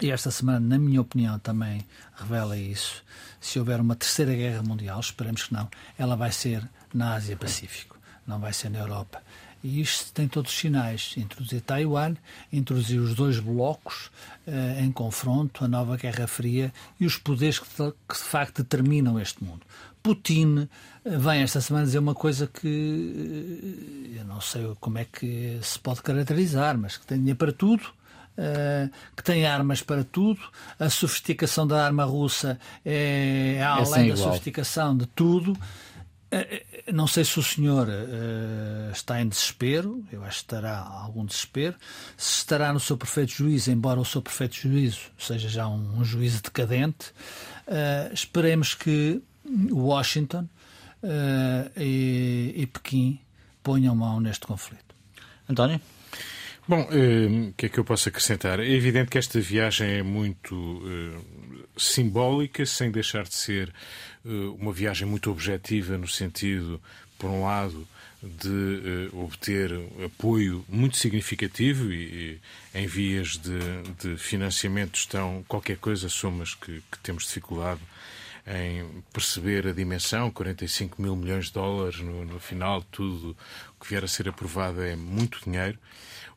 [0.00, 1.84] e esta semana, na minha opinião, também
[2.16, 3.02] revela isso,
[3.40, 5.68] se houver uma terceira guerra mundial, esperemos que não,
[5.98, 9.22] ela vai ser na Ásia-Pacífico, não vai ser na Europa.
[9.62, 11.14] E isto tem todos os sinais.
[11.16, 12.14] Introduzir Taiwan,
[12.52, 14.10] introduzir os dois blocos
[14.46, 19.18] uh, em confronto, a nova Guerra Fria e os poderes que, que de facto determinam
[19.18, 19.62] este mundo.
[20.02, 20.68] Putin
[21.04, 25.58] uh, vem esta semana dizer uma coisa que uh, eu não sei como é que
[25.62, 27.82] se pode caracterizar, mas que tem dinheiro para tudo.
[28.36, 30.40] Uh, que tem armas para tudo.
[30.78, 35.56] A sofisticação da arma russa é, é além da sofisticação de tudo.
[36.30, 40.80] Eh, eh, não sei se o senhor uh, está em desespero, eu acho que estará
[40.80, 41.76] algum desespero,
[42.16, 46.04] se estará no seu perfeito juízo, embora o seu perfeito juízo seja já um, um
[46.04, 47.12] juízo decadente.
[48.12, 49.20] Esperemos que
[49.72, 50.48] Washington
[51.76, 53.18] e, e Pequim
[53.62, 54.94] ponham mão neste conflito.
[55.48, 55.80] António?
[56.68, 58.58] Bom, o que é que eu posso acrescentar?
[58.58, 60.82] É evidente que esta viagem é muito
[61.76, 63.72] simbólica, sem deixar de ser
[64.24, 66.80] eh, uma viagem muito objetiva no sentido,
[67.18, 67.86] por um lado,
[68.22, 69.70] de uh, obter
[70.04, 72.40] apoio muito significativo e,
[72.74, 73.58] e em vias de,
[74.00, 77.80] de, financiamento estão qualquer coisa, somas que, que, temos dificuldade
[78.46, 83.36] em perceber a dimensão, 45 mil milhões de dólares no, no final, tudo
[83.78, 85.78] o que vier a ser aprovado é muito dinheiro.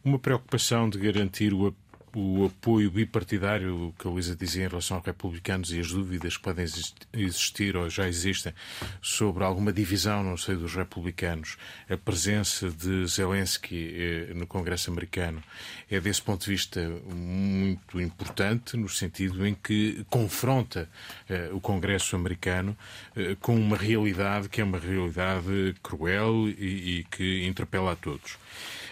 [0.04, 1.74] Uma preocupação de garantir o
[2.16, 6.44] o apoio bipartidário que a Luísa dizia em relação aos republicanos e as dúvidas que
[6.44, 6.66] podem
[7.14, 8.54] existir ou já existem
[9.02, 11.58] sobre alguma divisão no seio dos republicanos,
[11.90, 15.44] a presença de Zelensky eh, no Congresso americano
[15.90, 16.82] é, desse ponto de vista,
[17.14, 20.90] muito importante, no sentido em que confronta
[21.28, 22.76] eh, o Congresso americano
[23.16, 28.38] eh, com uma realidade que é uma realidade cruel e que interpela a todos.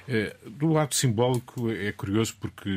[0.07, 2.69] É, do lado simbólico é curioso porque,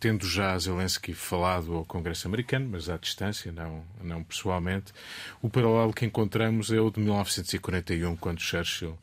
[0.00, 4.92] tendo já Zelensky falado ao Congresso americano, mas à distância, não, não pessoalmente,
[5.42, 8.98] o paralelo que encontramos é o de 1941, quando Churchill, eh,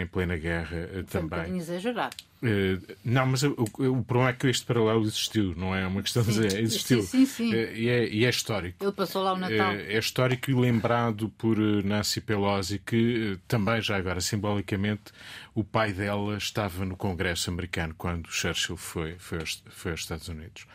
[0.00, 1.52] em plena guerra, eh, Foi também.
[1.52, 2.16] Um exagerado.
[2.42, 6.22] Uh, não, mas o, o, problema é que este paralelo existiu, não é uma questão
[6.22, 7.02] de dizer, existiu.
[7.02, 7.54] Sim, sim, sim.
[7.54, 8.82] Uh, e, é, e, é, histórico.
[8.82, 9.74] Ele passou lá o Natal.
[9.74, 15.12] Uh, é histórico e lembrado por Nancy Pelosi, que também, já agora, simbolicamente,
[15.54, 20.28] o pai dela estava no Congresso americano quando Churchill foi, foi, aos, foi aos Estados
[20.28, 20.66] Unidos.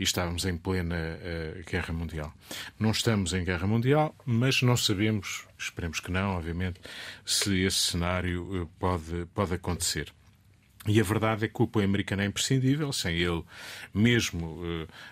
[0.00, 1.20] E estávamos em plena
[1.70, 2.32] Guerra Mundial.
[2.80, 6.80] Não estamos em Guerra Mundial, mas não sabemos, esperemos que não, obviamente,
[7.24, 10.12] se esse cenário pode, pode acontecer.
[10.86, 13.44] E a verdade é que o apoio americano é imprescindível, sem ele,
[13.94, 14.60] mesmo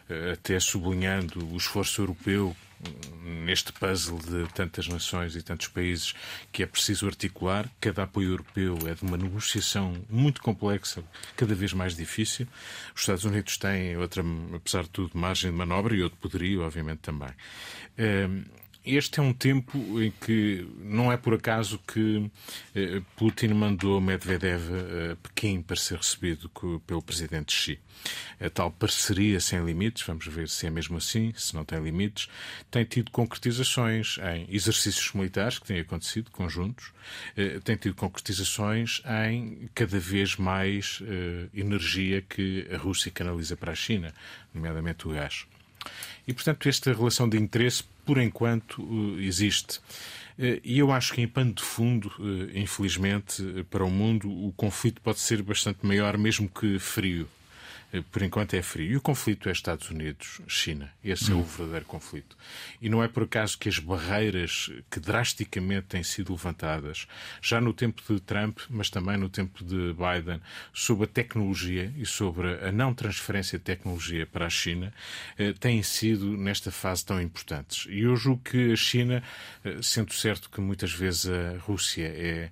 [0.08, 6.12] eh, até sublinhando o esforço europeu hum, neste puzzle de tantas nações e tantos países
[6.50, 7.70] que é preciso articular.
[7.80, 11.04] Cada apoio europeu é de uma negociação muito complexa,
[11.36, 12.48] cada vez mais difícil.
[12.92, 16.98] Os Estados Unidos têm outra, apesar de tudo, margem de manobra e outro poderio, obviamente,
[16.98, 17.30] também.
[18.85, 22.31] Este é um tempo em que não é por acaso que
[22.75, 24.62] eh, Putin mandou Medvedev
[25.12, 26.49] a Pequim para ser recebido
[26.87, 27.79] pelo presidente Xi.
[28.40, 32.27] A tal parceria sem limites, vamos ver se é mesmo assim, se não tem limites,
[32.71, 36.95] tem tido concretizações em exercícios militares que têm acontecido, conjuntos,
[37.37, 43.73] eh, tem tido concretizações em cada vez mais eh, energia que a Rússia canaliza para
[43.73, 44.14] a China,
[44.55, 45.45] nomeadamente o gás.
[46.31, 49.81] E, portanto, esta relação de interesse, por enquanto, eh, existe.
[50.38, 54.53] Eh, e eu acho que, em pano de fundo, eh, infelizmente, para o mundo, o
[54.53, 57.27] conflito pode ser bastante maior, mesmo que frio.
[57.92, 58.92] Eh, por enquanto é frio.
[58.92, 60.92] E o conflito é Estados Unidos-China.
[61.03, 62.37] Esse é o verdadeiro conflito.
[62.81, 67.07] E não é por acaso que as barreiras que drasticamente têm sido levantadas,
[67.42, 70.40] já no tempo de Trump, mas também no tempo de Biden,
[70.72, 74.92] sobre a tecnologia e sobre a não transferência de tecnologia para a China,
[75.38, 77.87] eh, têm sido, nesta fase, tão importantes.
[77.88, 79.22] E eu julgo que a China,
[79.64, 82.51] eh, sendo certo que muitas vezes a Rússia é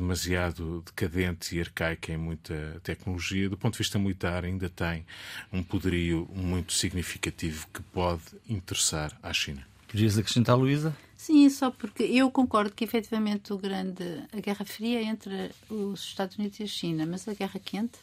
[0.00, 5.04] demasiado decadente e arcaica em muita tecnologia, do ponto de vista militar, ainda tem
[5.52, 9.66] um poderio muito significativo que pode interessar à China.
[9.88, 10.96] Podias acrescentar, Luísa?
[11.16, 16.00] Sim, só porque eu concordo que efetivamente o grande, a Guerra Fria é entre os
[16.00, 17.98] Estados Unidos e a China, mas a Guerra Quente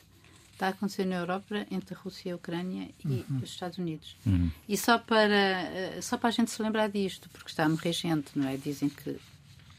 [0.53, 3.39] está a acontecer na Europa entre a Rússia e a Ucrânia e uhum.
[3.43, 4.15] os Estados Unidos.
[4.25, 4.49] Uhum.
[4.67, 7.93] E só para, eh, só para a gente se lembrar disto, porque está a morrer
[7.93, 8.55] gente, não é?
[8.55, 9.17] Dizem que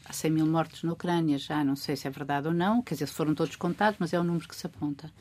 [0.05, 2.93] há 100 mil mortos na Ucrânia já, não sei se é verdade ou não, quer
[2.93, 5.11] dizer, foram todos contados, mas é o número que se aponta.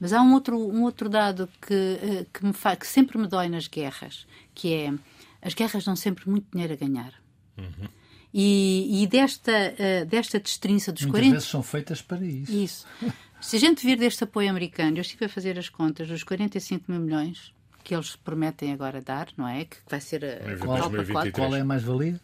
[0.00, 2.76] Mas há um outro, um outro dado que, uh, que, me fa...
[2.76, 4.92] que sempre me dói nas guerras, que é
[5.42, 7.12] as guerras dão sempre muito dinheiro a ganhar.
[7.58, 7.88] Uhum.
[8.32, 11.34] E, e, desta, uh, desta destrinça dos Muitas 40...
[11.34, 12.52] vezes são feitas para isso.
[12.52, 12.86] Isso.
[13.40, 16.90] Se a gente vir deste apoio americano, eu estive a fazer as contas dos 45
[16.90, 17.52] mil milhões
[17.84, 19.66] que eles prometem agora dar, não é?
[19.66, 20.90] Que vai ser a qual,
[21.32, 22.18] qual é a mais-valia?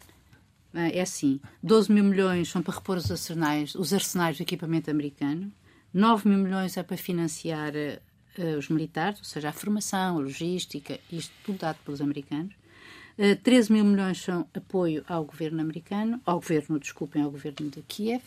[0.73, 4.89] Ah, é assim: 12 mil milhões são para repor os arsenais, os arsenais do equipamento
[4.89, 5.51] americano,
[5.93, 10.99] 9 mil milhões é para financiar uh, os militares, ou seja, a formação, a logística,
[11.11, 12.53] isto tudo dado pelos americanos.
[13.17, 17.81] Uh, 13 mil milhões são apoio ao governo americano, ao governo, desculpem, ao governo de
[17.81, 18.23] Kiev.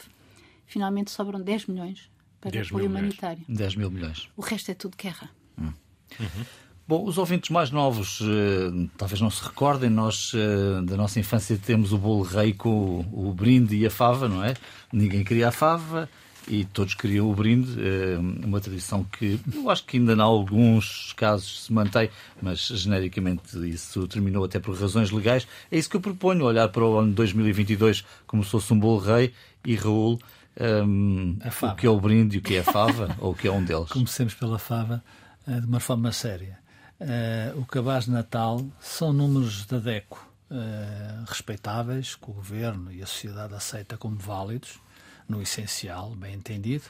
[0.67, 3.43] Finalmente sobram 10 milhões para 10 apoio humanitário.
[3.49, 4.29] 10 mil milhões.
[4.37, 5.31] O resto é tudo guerra.
[5.59, 5.73] Hum.
[6.21, 6.45] Uhum.
[6.87, 11.57] Bom, os ouvintes mais novos uh, talvez não se recordem, nós uh, da nossa infância
[11.57, 12.69] temos o bolo rei com
[13.11, 14.53] o, o, brinde e a fava, não é?
[14.93, 16.11] Ninguém queria a fava
[16.47, 21.15] e todos queriam o brinde, uh, uma tradição que eu acho que ainda em alguns
[21.15, 22.11] casos se mantém,
[22.43, 25.49] mas genericamente isso terminou até por razões legais.
[25.71, 28.99] É isso que eu proponho, olhar para o ano 2022 como se fosse um bolo
[28.99, 29.33] rei
[29.65, 30.21] e Raul.
[30.61, 33.49] Um, o que é o brinde e o que é a fava, ou o que
[33.49, 33.89] é um deles?
[33.89, 35.03] Comecemos pela fava
[35.47, 36.63] de uma forma séria.
[37.05, 43.03] Uh, o cabaz de Natal são números da DECO uh, respeitáveis, que o governo e
[43.03, 44.81] a sociedade aceita como válidos,
[45.29, 46.85] no essencial, bem entendido.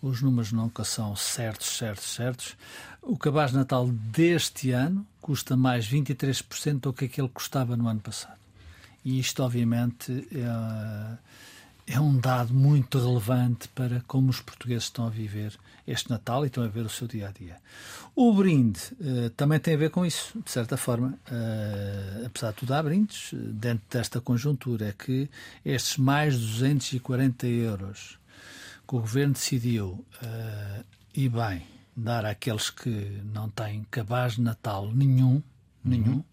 [0.00, 2.56] Os números nunca são certos, certos, certos.
[3.02, 7.86] O cabaz de Natal deste ano custa mais 23% do que aquele que custava no
[7.86, 8.38] ano passado.
[9.04, 10.26] E isto, obviamente,
[11.86, 15.54] é, é um dado muito relevante para como os portugueses estão a viver
[15.90, 17.56] este Natal e estão a ver o seu dia a dia.
[18.14, 21.18] O brinde uh, também tem a ver com isso, de certa forma.
[21.30, 24.88] Uh, apesar de tudo, há brindes dentro desta conjuntura.
[24.88, 25.28] É que
[25.64, 28.18] estes mais 240 euros
[28.86, 30.84] que o governo decidiu, uh,
[31.14, 31.62] e bem,
[31.96, 35.42] dar àqueles que não têm cabaz de Natal nenhum,
[35.84, 36.24] nenhum, uhum.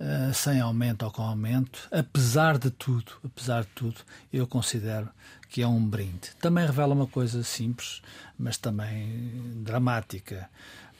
[0.00, 4.00] Uh, sem aumento ou com aumento, apesar de tudo, apesar de tudo,
[4.32, 5.08] eu considero
[5.48, 6.30] que é um brinde.
[6.40, 8.00] Também revela uma coisa simples,
[8.38, 10.48] mas também dramática.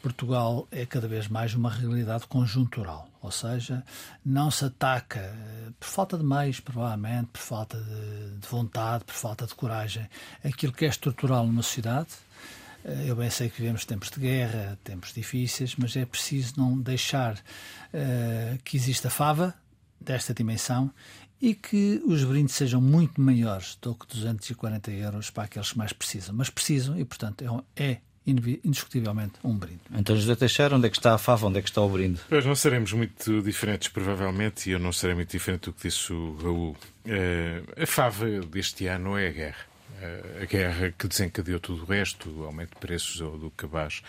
[0.03, 3.85] Portugal é cada vez mais uma realidade conjuntural, ou seja,
[4.25, 9.15] não se ataca eh, por falta de meios, provavelmente, por falta de, de vontade, por
[9.15, 10.09] falta de coragem,
[10.45, 12.28] aquilo que é estrutural numa sociedade, eh,
[13.07, 17.35] eu bem sei que vivemos tempos de guerra, tempos difíceis, mas é preciso não deixar
[17.35, 19.55] uh, que exista fava
[20.01, 20.93] desta dimensão
[21.41, 25.93] e que os brindes sejam muito maiores do que 240 euros para aqueles que mais
[25.93, 26.35] precisam.
[26.35, 29.81] Mas precisam e, portanto, é, é indiscutivelmente um brinde.
[29.93, 32.21] Então, José Teixeira, onde é que está a fava, onde é que está o brinde?
[32.29, 36.13] Pois não seremos muito diferentes, provavelmente, e eu não serei muito diferente do que disse
[36.13, 36.77] o Raul.
[37.07, 39.78] Uh, a fava deste ano é a guerra
[40.43, 44.03] a guerra que desencadeou tudo o resto, o aumento de preços do cabaz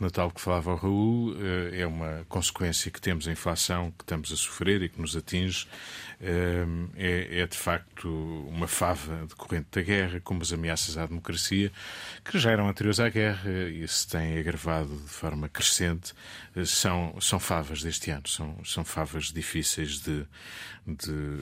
[0.00, 4.32] Natal que falava o Raul, eh, é uma consequência que temos a inflação que estamos
[4.32, 5.66] a sofrer e que nos atinge.
[6.20, 6.64] Eh,
[6.96, 8.08] é, é de facto
[8.48, 11.72] uma fava decorrente da guerra, como as ameaças à democracia,
[12.24, 16.12] que já eram anteriores à guerra e se têm agravado de forma crescente,
[16.56, 20.24] eh, são, são favas deste ano, são, são favas difíceis de,
[20.86, 21.38] de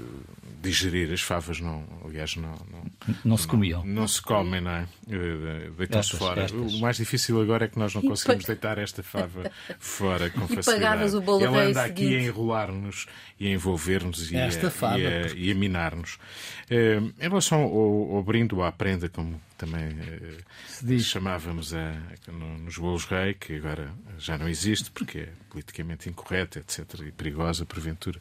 [0.63, 1.13] digerir.
[1.13, 2.85] As favas não, aliás, não, não,
[3.25, 3.85] não se comiam.
[3.85, 4.87] Não, não se comem, não é?
[5.77, 6.43] Deitam-se fora.
[6.45, 6.75] Estas.
[6.75, 10.49] O mais difícil agora é que nós não conseguimos deitar esta fava fora com e
[10.49, 10.81] facilidade.
[10.83, 12.17] pagavas o bolo Ela anda aqui seguinte.
[12.17, 13.07] a enrolar-nos
[13.39, 16.19] e a envolver-nos e, a, fava, e, a, e a minar-nos.
[16.71, 19.97] Eh, em relação ao, ao brinde ou à prenda, como também
[21.01, 21.95] chamávamos a,
[22.29, 27.13] no, nos bolos rei, que agora já não existe porque é politicamente incorreta, etc., e
[27.13, 28.19] perigosa, porventura.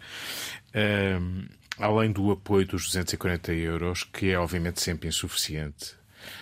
[1.78, 6.01] Além do apoio dos 240 euros, que é obviamente sempre insuficiente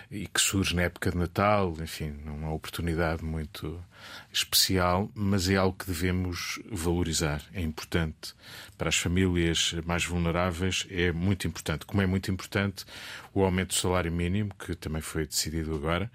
[0.10, 3.84] e que surge na época de Natal, enfim, numa oportunidade muito
[4.32, 7.42] especial, mas é algo que devemos valorizar.
[7.54, 8.34] É importante
[8.78, 11.86] para as famílias mais vulneráveis, é muito importante.
[11.86, 12.86] Como é muito importante
[13.34, 16.12] o aumento do salário mínimo, que também foi decidido agora,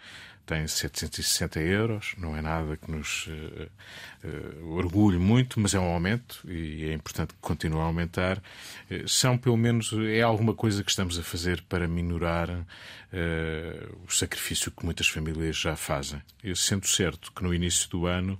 [0.46, 3.68] tem 760 euros, não é nada que nos uh,
[4.24, 8.42] uh, orgulhe muito, mas é um aumento e é importante que continue a aumentar.
[8.90, 12.48] Uh, são, pelo menos, é alguma coisa que estamos a fazer para minorar
[14.08, 16.20] o sacrifício que muitas famílias já fazem.
[16.42, 18.36] Eu sendo certo que no início do ano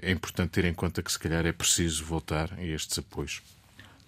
[0.00, 3.42] é importante ter em conta que, se calhar, é preciso voltar a estes apoios.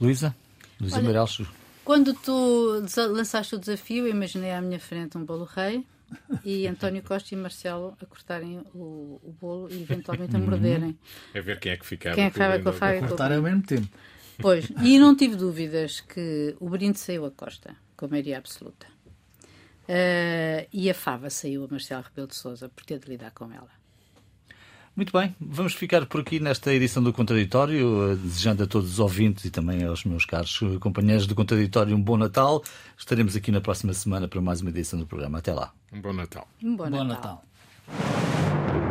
[0.00, 0.34] Luísa?
[0.80, 1.42] Luísa Meirelles.
[1.84, 5.84] Quando tu lançaste o desafio, imaginei à minha frente um bolo rei
[6.44, 10.98] e António Costa e Marcelo a cortarem o, o bolo e eventualmente a morderem.
[11.34, 12.14] É ver quem é que ficava.
[12.14, 13.06] Quem é que ficava com a faca?
[13.06, 13.88] Cortar ao mesmo tempo.
[14.38, 18.86] Pois, e não tive dúvidas que o brinde saiu a Costa, com maioria absoluta.
[19.88, 23.50] Uh, e a fava saiu a Marcelo Rebelo de Souza por ter de lidar com
[23.52, 23.70] ela.
[24.96, 28.98] Muito bem, vamos ficar por aqui nesta edição do Contraditório, eh, desejando a todos os
[28.98, 32.64] ouvintes e também aos meus caros companheiros do Contraditório um bom Natal.
[32.96, 35.36] Estaremos aqui na próxima semana para mais uma edição do programa.
[35.36, 35.70] Até lá.
[35.92, 36.48] Um bom Natal.
[36.62, 37.44] Um bom, Bom Natal.
[37.86, 38.85] Natal.